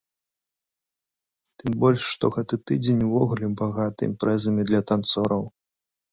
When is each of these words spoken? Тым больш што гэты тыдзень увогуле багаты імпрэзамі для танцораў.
Тым 1.59 1.71
больш 1.83 2.01
што 2.13 2.25
гэты 2.37 2.55
тыдзень 2.69 3.03
увогуле 3.07 3.47
багаты 3.61 4.01
імпрэзамі 4.13 4.61
для 4.71 4.81
танцораў. 4.93 5.45